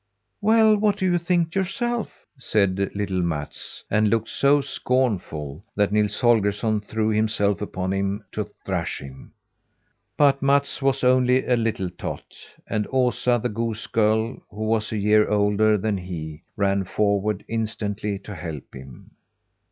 [0.41, 6.19] "Well, what do you think yourself?" said little Mats, and looked so scornful that Nils
[6.19, 9.31] Holgersson threw himself upon him, to thrash him.
[10.17, 12.35] But Mats was only a little tot,
[12.65, 18.17] and Osa, the goose girl, who was a year older than he, ran forward instantly
[18.25, 19.11] to help him.